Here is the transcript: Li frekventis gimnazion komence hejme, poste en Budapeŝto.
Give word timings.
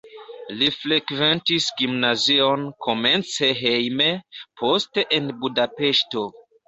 Li 0.59 0.69
frekventis 0.75 1.67
gimnazion 1.81 2.65
komence 2.87 3.51
hejme, 3.63 4.11
poste 4.63 5.05
en 5.19 5.33
Budapeŝto. 5.45 6.25